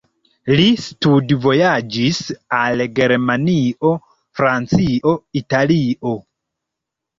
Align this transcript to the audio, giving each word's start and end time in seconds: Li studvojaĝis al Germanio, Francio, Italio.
Li 0.59 0.63
studvojaĝis 0.85 2.21
al 2.61 2.83
Germanio, 3.01 3.93
Francio, 4.41 5.17
Italio. 5.45 6.19